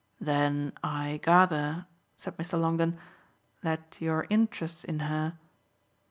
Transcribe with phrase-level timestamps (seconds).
[0.19, 1.85] "Then I gather,"
[2.17, 2.59] said Mr.
[2.59, 2.97] Longdon,
[3.61, 5.37] "that your interest in her